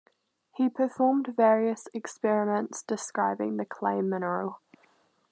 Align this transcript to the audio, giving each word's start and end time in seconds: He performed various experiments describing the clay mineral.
He 0.55 0.67
performed 0.67 1.27
various 1.37 1.87
experiments 1.93 2.81
describing 2.81 3.57
the 3.57 3.65
clay 3.65 4.01
mineral. 4.01 4.59